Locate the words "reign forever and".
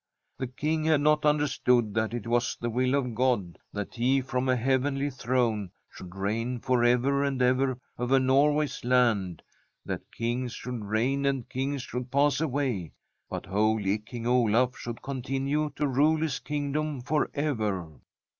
6.15-7.39